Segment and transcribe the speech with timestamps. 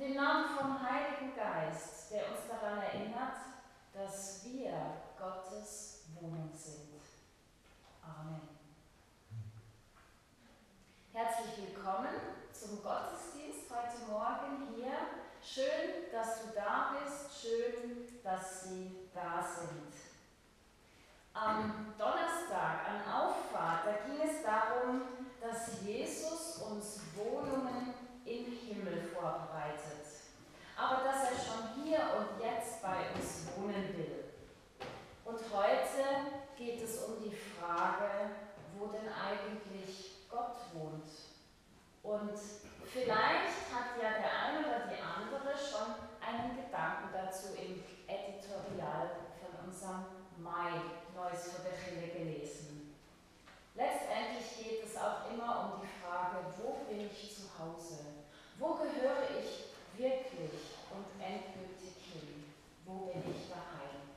[0.00, 3.36] Und im Namen vom Heiligen Geist, der uns daran erinnert,
[3.92, 4.72] dass wir
[5.18, 7.02] Gottes Wohnung sind.
[8.02, 8.40] Amen.
[11.12, 12.14] Herzlich willkommen
[12.50, 14.94] zum Gottesdienst heute Morgen hier.
[15.42, 19.92] Schön, dass du da bist, schön, dass Sie da sind.
[21.34, 25.02] Am Donnerstag, an Auffahrt, da ging es darum,
[25.42, 27.92] dass Jesus uns Wohnungen
[28.24, 28.59] Himmel
[29.20, 30.06] vorbereitet.
[30.76, 34.24] Aber dass er schon hier und jetzt bei uns wohnen will.
[35.24, 38.30] Und heute geht es um die Frage,
[38.76, 41.10] wo denn eigentlich Gott wohnt.
[42.02, 42.38] Und
[42.84, 49.68] vielleicht hat ja der eine oder die andere schon einen Gedanken dazu im Editorial von
[49.68, 50.04] unserem
[50.38, 50.80] Mai
[51.14, 52.96] Neues für der Chille gelesen.
[53.74, 58.19] Letztendlich geht es auch immer um die Frage, wo bin ich zu Hause?
[58.60, 62.44] Wo gehöre ich wirklich und endgültig hin?
[62.84, 64.12] Wo bin ich daheim?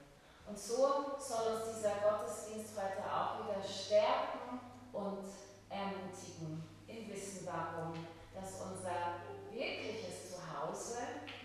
[0.46, 4.60] Und so soll uns dieser Gottesdienst heute auch wieder stärken
[4.92, 5.24] und
[5.70, 7.94] ermutigen im Wissen darum,
[8.36, 10.98] dass unser wirkliches Zuhause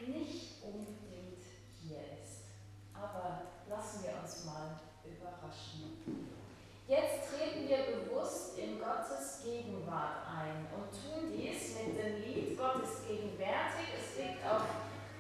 [0.05, 1.45] nicht unbedingt
[1.81, 2.47] hier ist.
[2.93, 6.28] Aber lassen wir uns mal überraschen.
[6.89, 13.05] Jetzt treten wir bewusst in Gottes Gegenwart ein und tun dies mit dem Lied Gottes
[13.07, 13.93] gegenwärtig.
[13.93, 14.65] Es liegt auf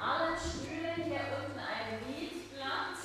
[0.00, 2.96] allen Stühlen hier unten ein Liedblatt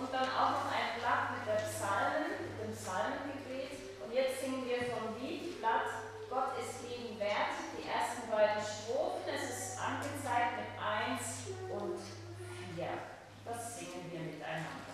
[0.00, 4.00] und dann auch noch ein Blatt mit der Psalmen, dem Psalmengebet.
[4.00, 9.28] Und jetzt singen wir vom Liedblatt Gott ist gegenwärtig, die ersten beiden Strophen.
[9.28, 12.00] Es ist angezeigt mit 1 und
[12.80, 12.88] 4.
[13.44, 14.85] Das singen wir miteinander.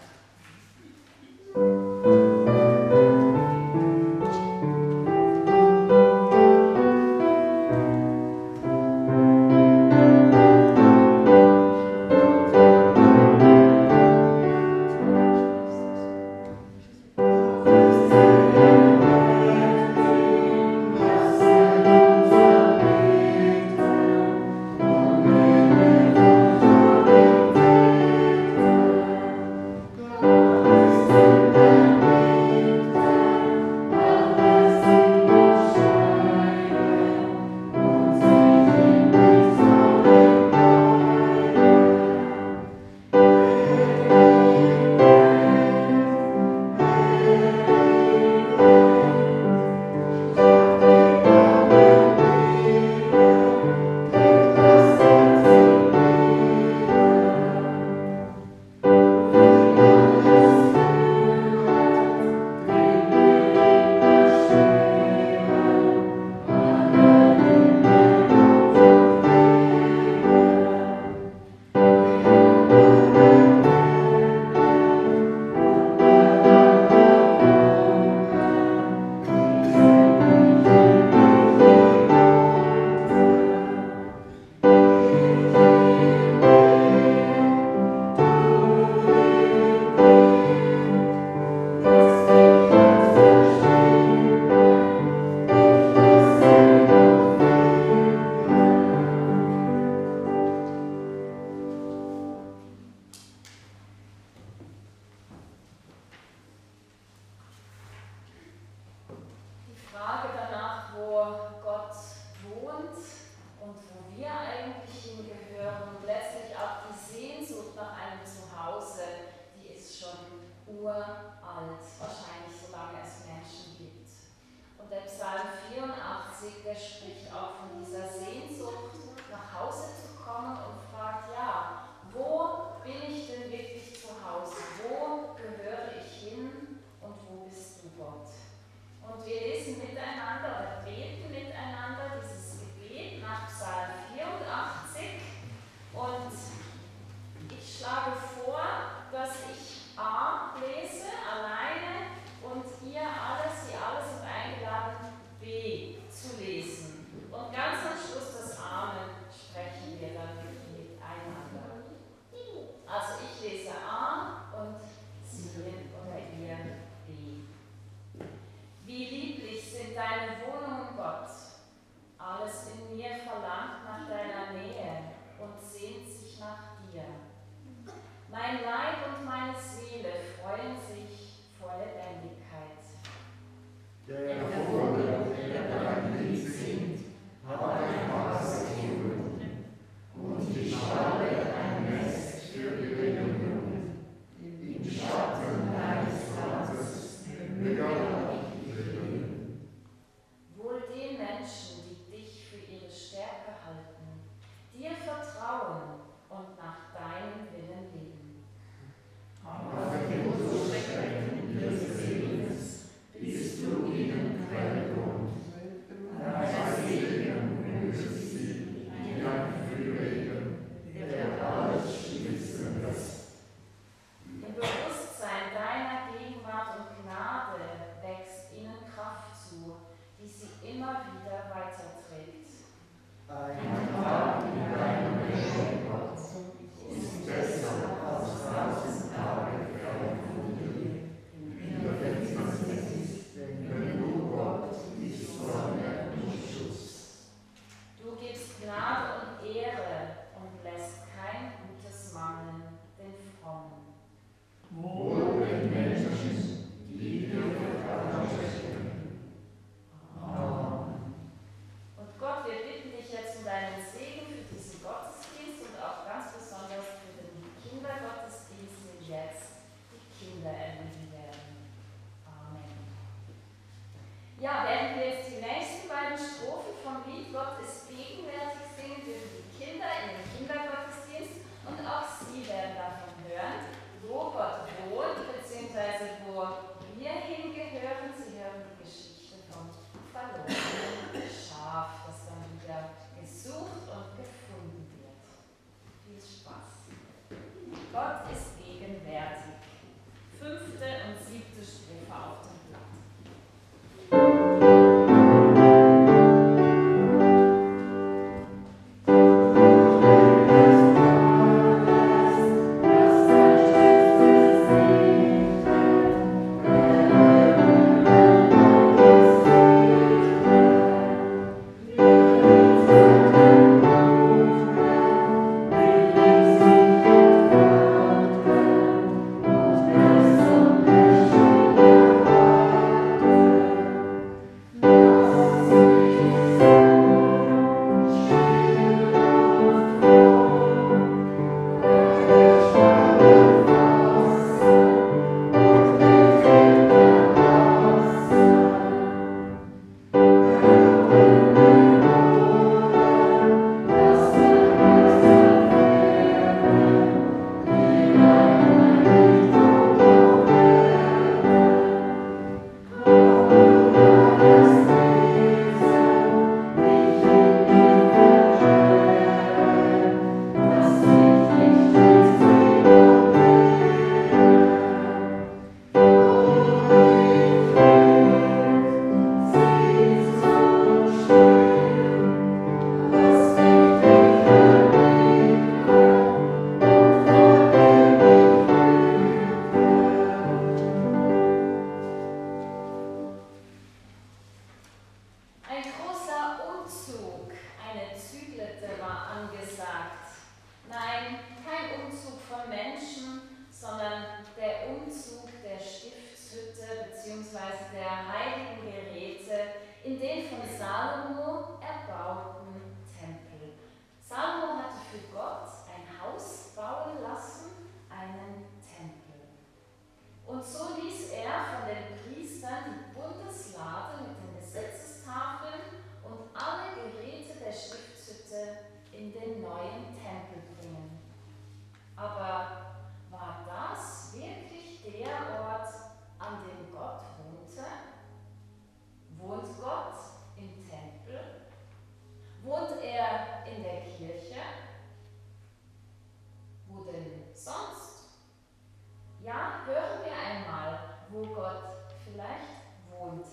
[451.33, 453.47] wo Gott vielleicht wohnt.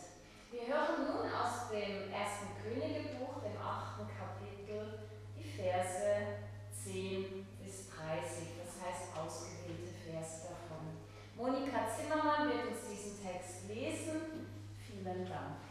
[0.52, 5.08] Wir hören nun aus dem ersten Königebuch, dem achten Kapitel,
[5.38, 6.44] die Verse
[6.84, 11.00] 10 bis 30, das heißt ausgewählte Verse davon.
[11.38, 14.48] Monika Zimmermann wird uns diesen Text lesen.
[14.76, 15.69] Vielen Dank.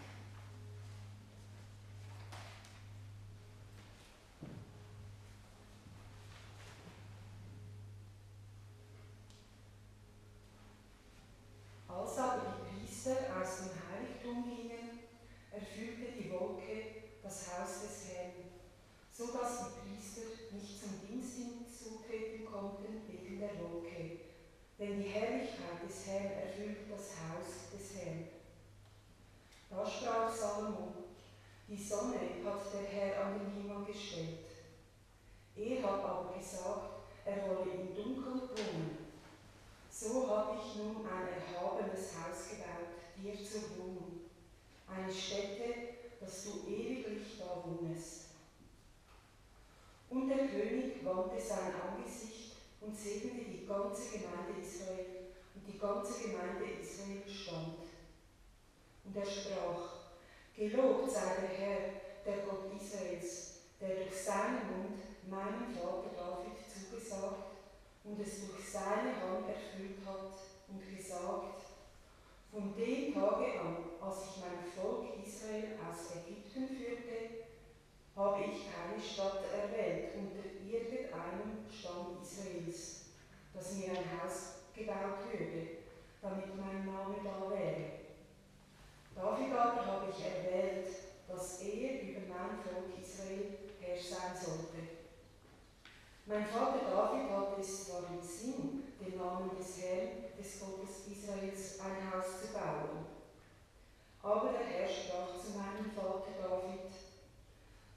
[93.98, 94.78] Herr sein sollte.
[96.26, 101.80] Mein Vater David hatte es zwar im Sinn, den Namen des Herrn, des Gottes Israels,
[101.80, 103.06] ein Haus zu bauen.
[104.22, 106.92] Aber der Herr sprach zu meinem Vater David,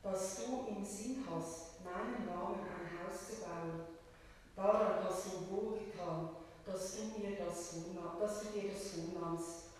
[0.02, 3.86] dass du im Sinn hast, meinen Namen ein Haus zu bauen.
[4.56, 6.30] Daran hast du wohlgetan,
[6.66, 7.76] dass du mir das
[8.20, 9.72] dass du dir das vornahmst.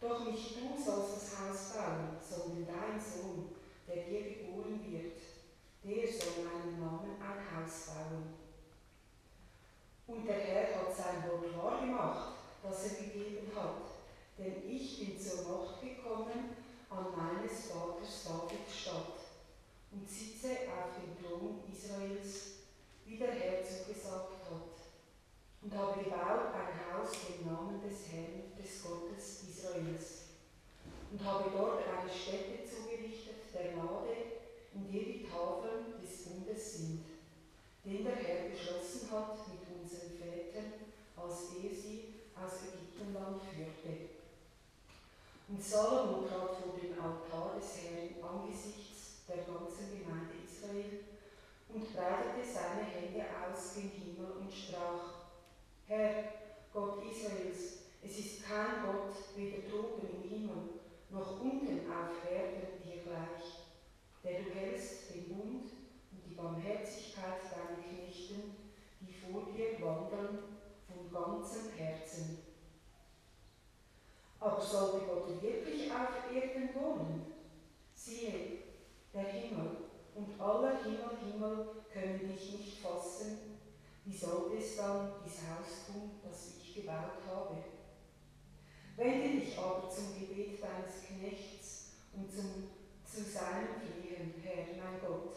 [0.00, 3.56] Doch nicht du sollst das Haus bauen, sondern dein Sohn,
[3.88, 5.25] der dir geboren wird,
[5.86, 8.34] der soll meinen Namen ein Haus bauen.
[10.08, 13.82] Und der Herr hat sein Wort wahr gemacht, das er gegeben hat,
[14.36, 16.56] denn ich bin zur Macht gekommen
[16.90, 19.14] an meines Vaters David statt
[19.92, 22.64] und sitze auf dem Thron Israels,
[23.04, 24.76] wie der Herr zugesagt hat,
[25.62, 30.22] und habe gebaut ein Haus im Namen des Herrn, des Gottes Israels,
[31.12, 34.35] und habe dort eine Stätte zugerichtet, der Gnade,
[34.76, 37.04] in der die Tafeln des Bundes sind,
[37.84, 40.72] den der Herr beschlossen hat mit unseren Vätern,
[41.16, 44.12] als er sie aus Ägyptenland führte.
[45.48, 51.06] Und Salomo trat vor den Altar des Herrn angesichts der ganzen Gemeinde Israel
[51.72, 55.30] und breitete seine Hände aus gen Himmel und sprach,
[55.86, 56.24] Herr,
[56.72, 60.76] Gott Israels, es ist kein Gott weder droben im Himmel
[61.10, 63.55] noch unten auf Erden dir gleich,
[64.26, 65.70] der du hältst den Bund
[66.10, 68.56] und die Barmherzigkeit deiner Knechten,
[69.00, 70.38] die vor dir wandeln
[70.88, 72.38] von ganzem Herzen.
[74.40, 77.26] Aber sollte Gott wirklich auf Erden wohnen?
[77.94, 78.58] Siehe,
[79.14, 79.76] der Himmel
[80.14, 83.38] und aller Himmel, Himmel können dich nicht fassen,
[84.04, 87.56] wie sollte es dann dies Haus tun, das ich gebaut habe?
[88.96, 92.70] Wende dich aber zum Gebet deines Knechts und zum,
[93.16, 95.36] zu seinem Flehen, Herr, mein Gott,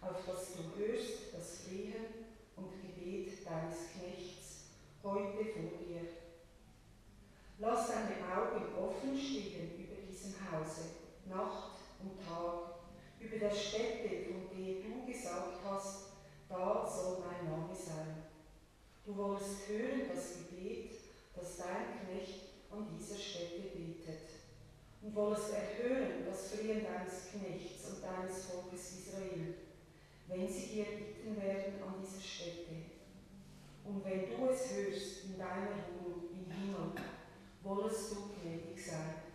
[0.00, 2.24] auf das du hörst das Flehen
[2.56, 4.68] und Gebet deines Knechts
[5.04, 6.08] heute vor dir.
[7.58, 10.88] Lass deine Augen offen stehen über diesem Hause,
[11.28, 12.80] Nacht und Tag,
[13.20, 16.06] über der Stätte, von der du gesagt hast,
[16.48, 18.24] da soll mein Name sein.
[19.04, 20.92] Du wolltest hören das Gebet,
[21.36, 24.37] das dein Knecht an dieser Stätte betet.
[25.00, 29.54] Und wolltest erhören das Flehen deines Knechts und deines Volkes Israel,
[30.26, 32.74] wenn sie dir bitten werden an dieser Stätte.
[33.84, 36.92] Und wenn du es hörst in deiner Ruhe im Himmel,
[37.62, 39.27] wolltest du gnädig sein.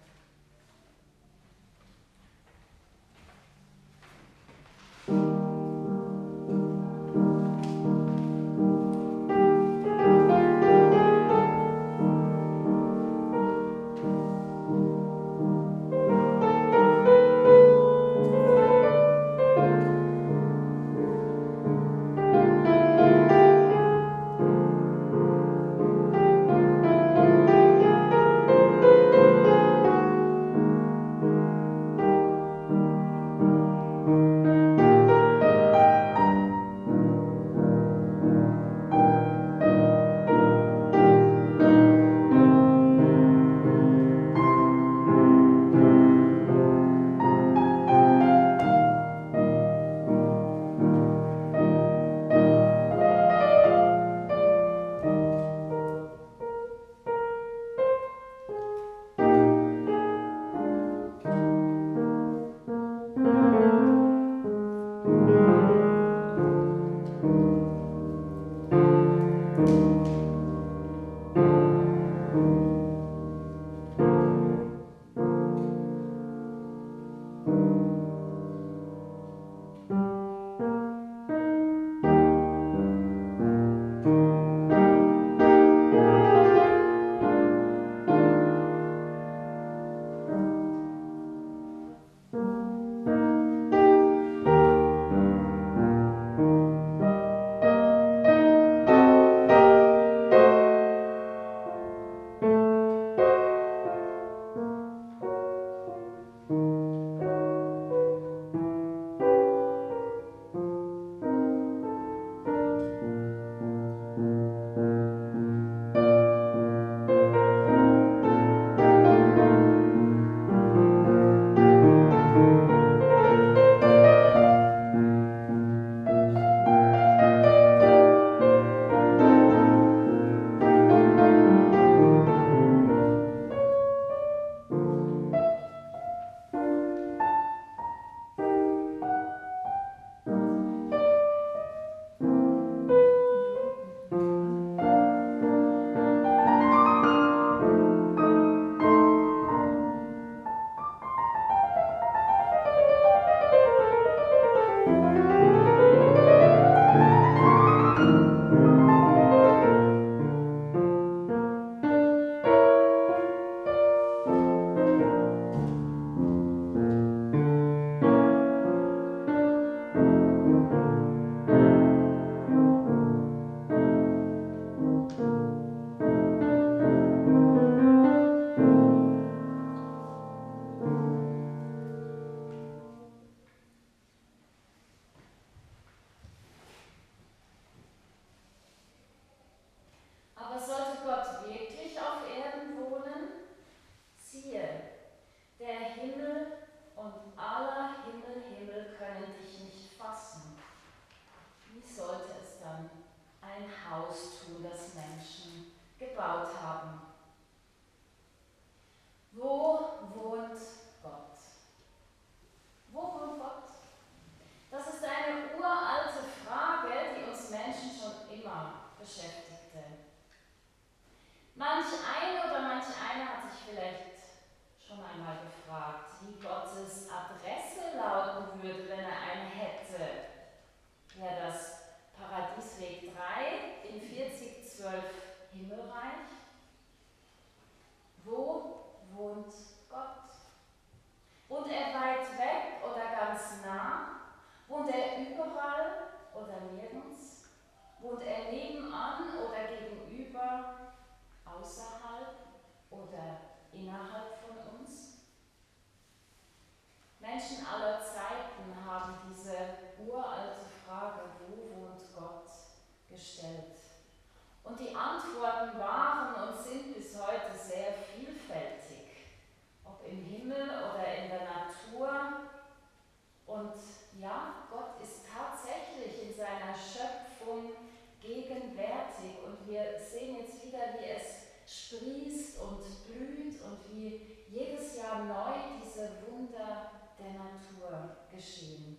[288.35, 288.92] Geschehen.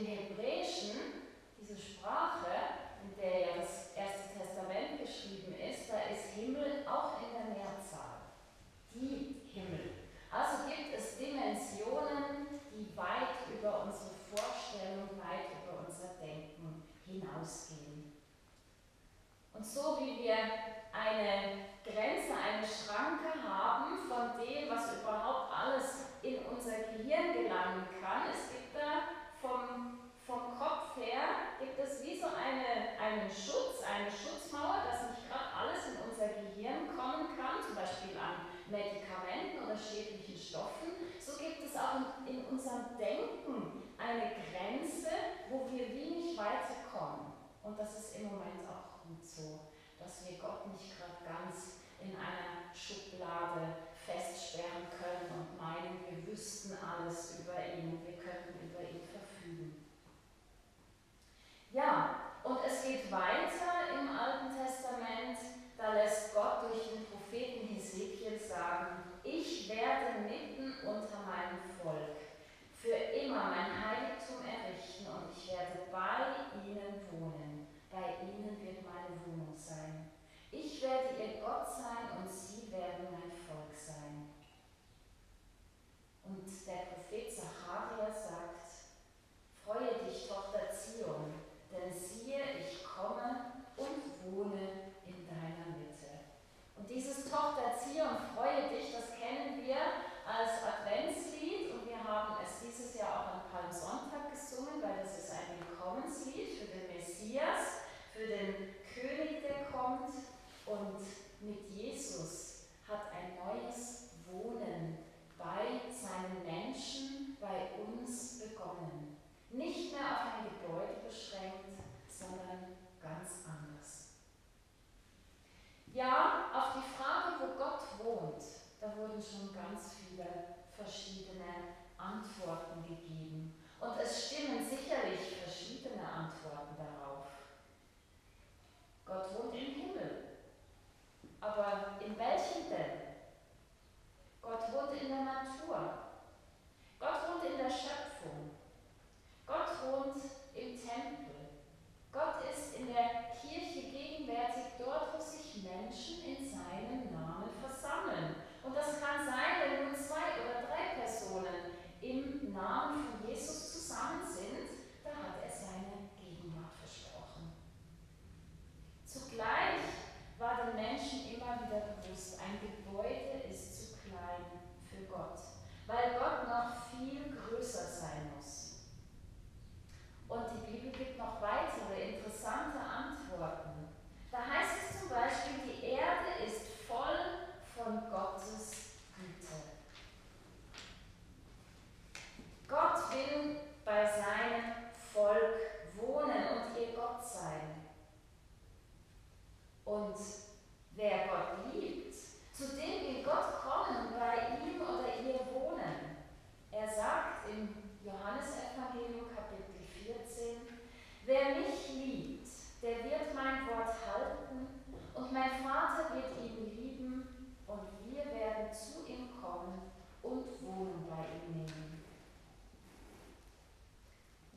[0.00, 0.49] Und im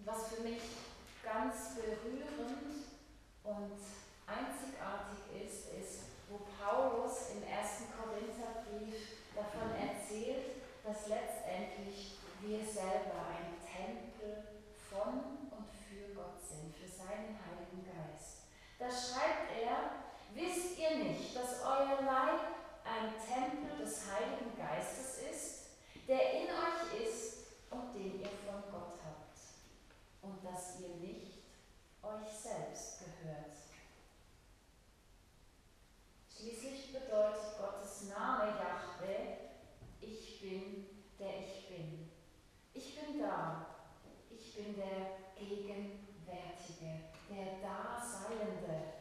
[0.06, 0.62] was für mich
[1.24, 2.84] ganz berührend
[3.44, 3.80] und
[4.28, 13.56] einzigartig ist, ist, wo Paulus im ersten Korintherbrief davon erzählt, dass letztendlich wir selber ein
[13.64, 14.44] Tempel
[14.92, 18.44] von und für Gott sind, für seinen Heiligen Geist.
[18.78, 20.04] Da schreibt er,
[20.36, 22.44] wisst ihr nicht, dass euer Leib
[22.84, 27.38] ein Tempel des Heiligen Geistes ist, der in euch ist
[27.72, 29.03] und den ihr von Gott habt
[30.24, 31.44] und dass ihr nicht
[32.02, 33.58] euch selbst gehört.
[36.36, 39.38] Schließlich bedeutet Gottes Name Yahweh,
[40.02, 40.88] ich bin,
[41.20, 42.10] der ich bin.
[42.74, 43.68] Ich bin da.
[44.30, 48.94] Ich bin der Gegenwärtige, der Daseiende.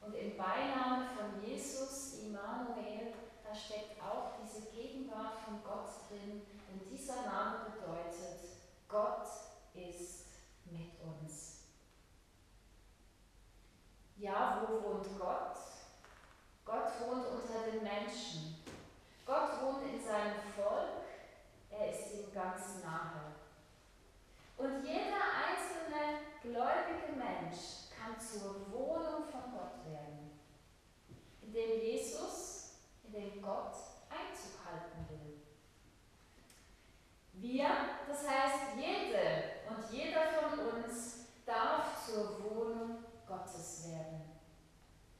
[0.00, 6.88] Und im Beinamen von Jesus, Immanuel, da steckt auch diese Gegenwart von Gott drin, denn
[6.88, 8.40] dieser Name bedeutet
[8.88, 9.26] Gott
[9.78, 10.26] ist
[10.64, 11.64] mit uns.
[14.16, 15.56] Ja, wo wohnt Gott?
[16.64, 18.62] Gott wohnt unter den Menschen.
[19.24, 21.04] Gott wohnt in seinem Volk.
[21.70, 23.32] Er ist ihm ganz nahe.
[24.56, 30.40] Und jeder einzelne gläubige Mensch kann zur Wohnung von Gott werden,
[31.42, 33.74] indem Jesus, indem Gott
[37.40, 37.68] Wir,
[38.08, 44.22] das heißt jede und jeder von uns, darf zur Wohnung Gottes werden,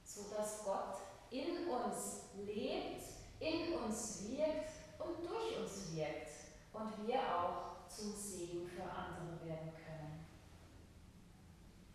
[0.05, 0.97] sodass Gott
[1.31, 3.03] in uns lebt,
[3.39, 6.29] in uns wirkt und durch uns wirkt
[6.73, 10.27] und wir auch zum Segen für andere werden können.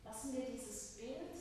[0.06, 1.33] Lassen wir dieses Bild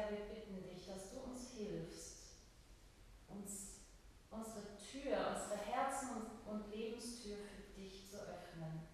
[0.00, 2.32] Herr, wir bitten dich, dass du uns hilfst,
[3.28, 3.80] uns
[4.30, 6.08] unsere Tür, unsere Herzen
[6.46, 8.88] und Lebenstür für dich zu öffnen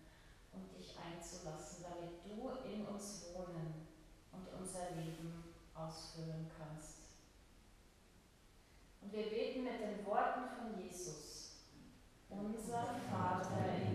[0.53, 3.87] und dich einzulassen, damit du in uns wohnen
[4.33, 6.97] und unser Leben ausfüllen kannst.
[9.01, 11.53] Und wir beten mit den Worten von Jesus,
[12.29, 13.86] unser Vater im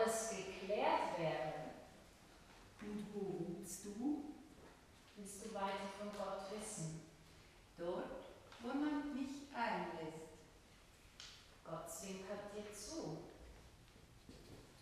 [0.00, 1.70] alles geklärt werden.
[2.80, 4.24] Und wo willst du?
[5.16, 7.02] Willst du weiter von Gott wissen?
[7.76, 8.10] Dort,
[8.60, 10.30] wo man mich einlässt.
[11.64, 13.18] Gott zwinkert halt dir zu.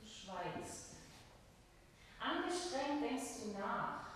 [0.00, 0.96] Du schweigst.
[2.20, 4.06] Angestrengt denkst du nach.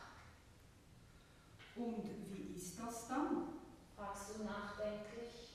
[1.76, 3.48] Und wie ist das dann?
[3.96, 5.50] fragst du nachdenklich.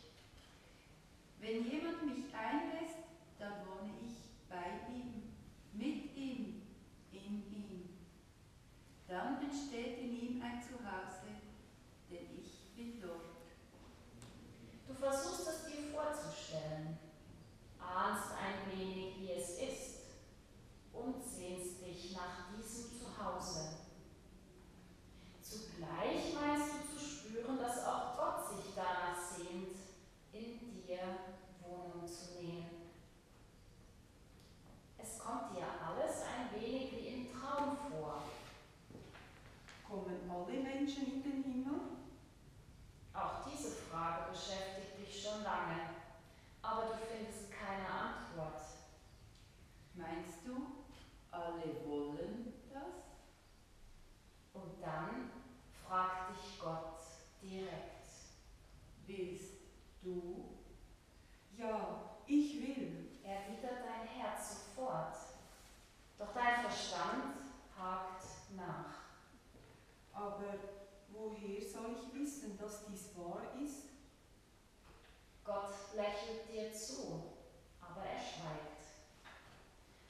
[1.40, 2.98] Wenn jemand mich einlässt,
[3.40, 5.27] dann wohne ich bei ihm.
[9.08, 11.28] Dann entsteht in ihm ein Zuhause,
[12.10, 13.24] denn ich bin dort.
[14.86, 16.98] Du versuchst es dir vorzustellen,
[17.80, 19.98] ahnst ein wenig, wie es ist
[20.92, 23.77] und sehnst dich nach diesem Zuhause.
[75.98, 77.24] lächelt dir zu,
[77.82, 78.86] aber er schweigt.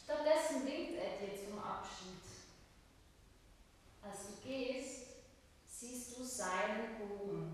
[0.04, 2.22] Stattdessen winkt er dir zum Abschied.
[4.04, 5.08] Als du gehst,
[5.68, 7.47] siehst du seinen Ruhm.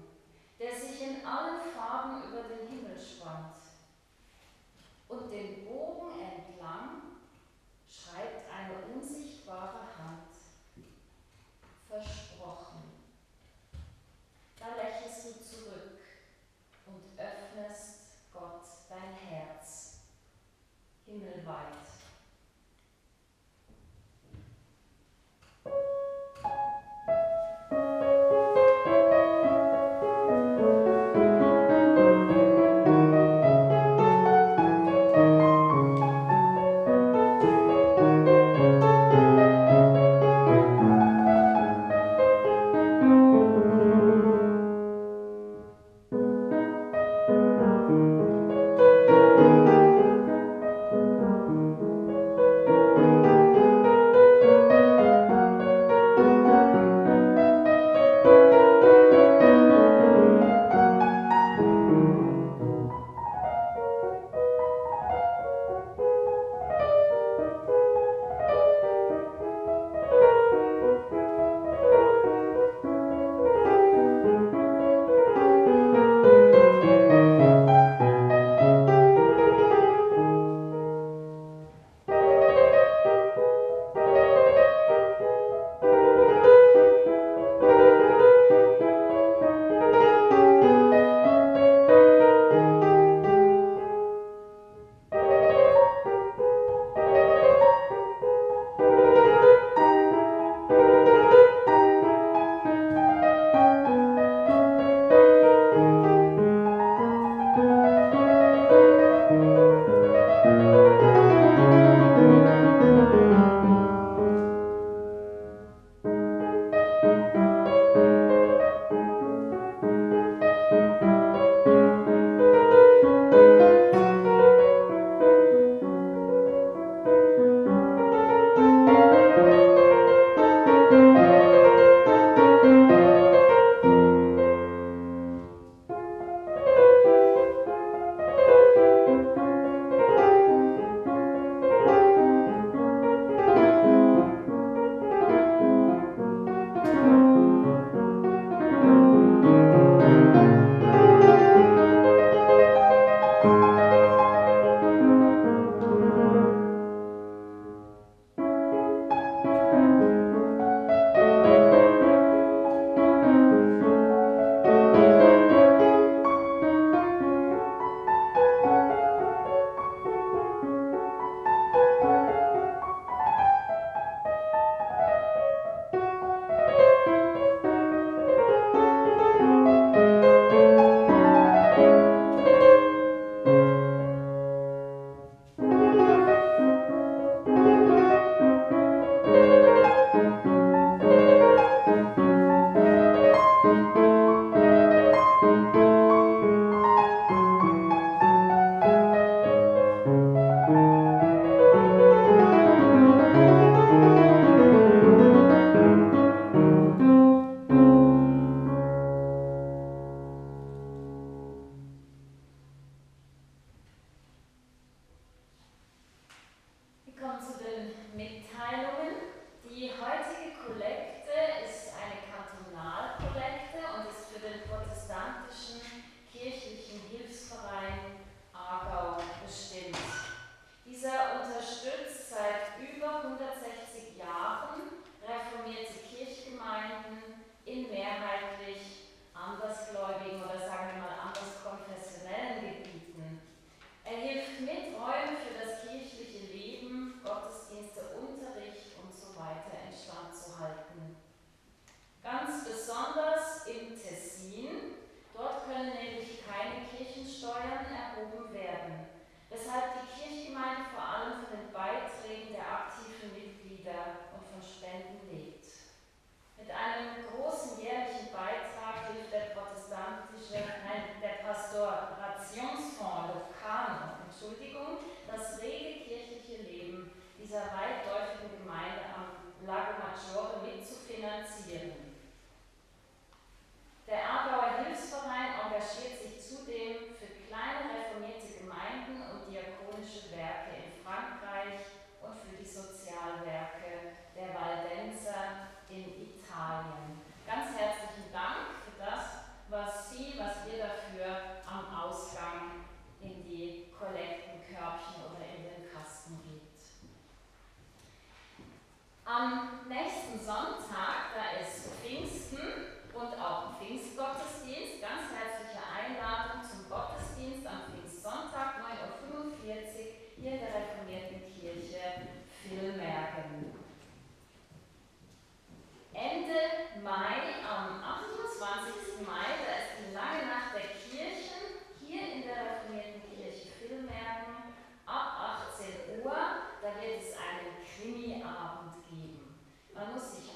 [336.83, 339.55] Da wird es einen Krimi-Abend geben.
[339.93, 340.51] Man muss sich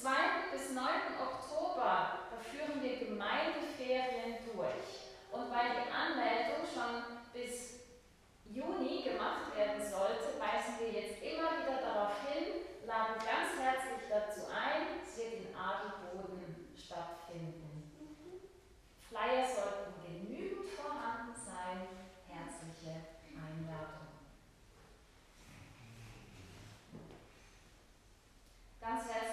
[0.00, 0.08] 2.
[0.50, 0.82] bis 9.
[1.20, 5.12] Oktober, da führen wir Gemeindeferien durch.
[5.30, 7.84] Und weil die Anmeldung schon bis
[8.46, 14.48] Juni gemacht werden sollte, weisen wir jetzt immer wieder darauf hin, laden ganz herzlich dazu
[14.48, 17.92] ein, es wird in Adelboden stattfinden.
[19.06, 22.08] Flyer sollten genügend vorhanden sein.
[22.26, 23.04] Herzliche
[23.36, 24.08] Einladung.
[28.80, 29.29] Ganz herzlich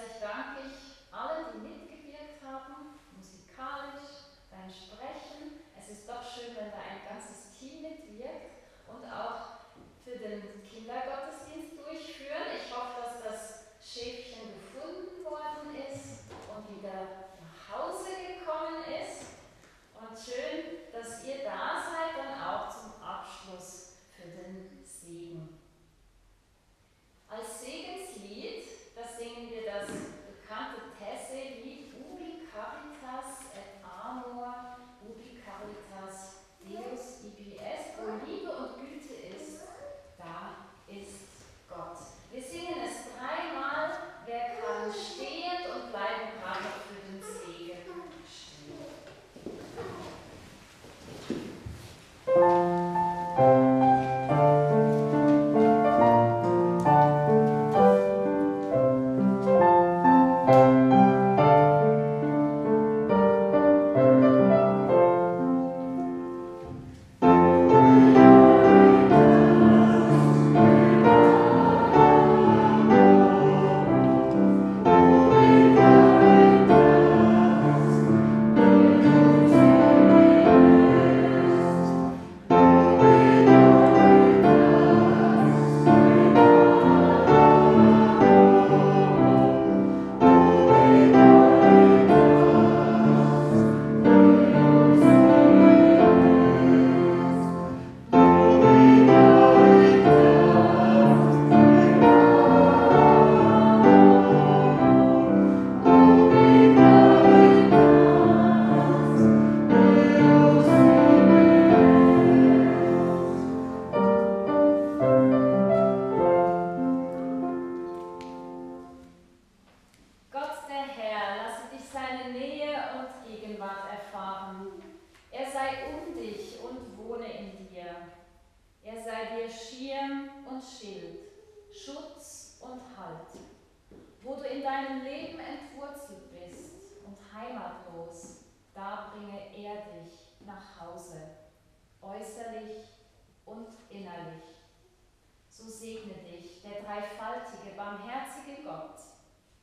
[147.98, 149.00] barmherzige Gott,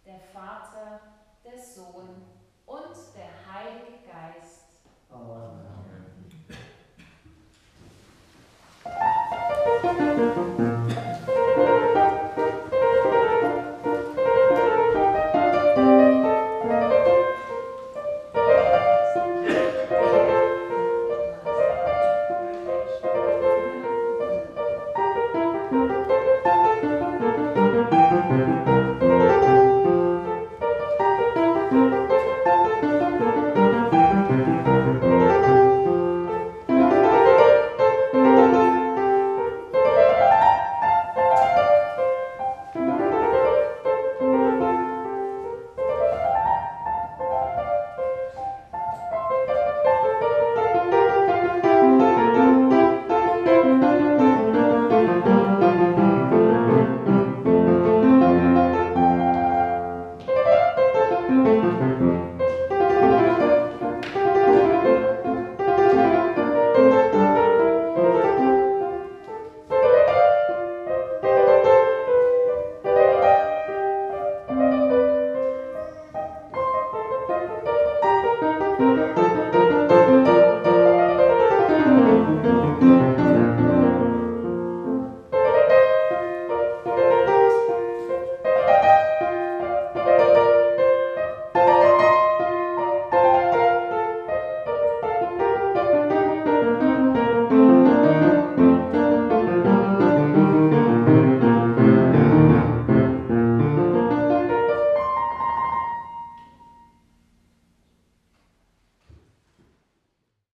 [0.06, 1.00] der Vater,
[1.44, 2.26] der Sohn
[2.66, 4.66] und der Heilige Geist.
[5.10, 5.66] Amen.